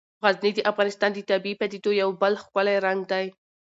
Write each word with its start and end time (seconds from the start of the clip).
غزني 0.23 0.51
د 0.55 0.59
افغانستان 0.71 1.09
د 1.13 1.19
طبیعي 1.29 1.57
پدیدو 1.61 1.91
یو 2.01 2.09
بل 2.21 2.33
ښکلی 2.43 2.75
رنګ 2.85 3.01
دی. 3.11 3.25